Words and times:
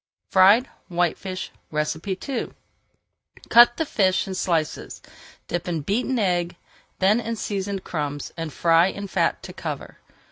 FRIED 0.31 0.67
WHITEFISH 0.87 1.51
II 1.71 2.49
Cut 3.49 3.77
the 3.77 3.85
fish 3.85 4.27
in 4.27 4.33
slices, 4.33 4.99
dip 5.47 5.67
in 5.67 5.81
beaten 5.81 6.17
egg, 6.17 6.55
then 6.97 7.19
in 7.19 7.35
seasoned 7.35 7.83
crumbs, 7.83 8.33
and 8.35 8.51
fry 8.51 8.87
in 8.87 9.05
fat 9.07 9.43
to 9.43 9.53
cover. 9.53 9.99